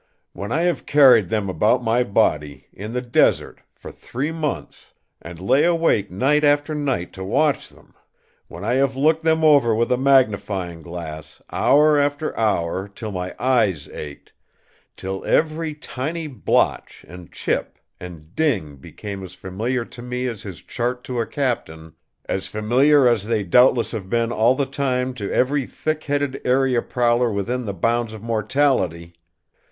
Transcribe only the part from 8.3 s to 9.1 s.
When I have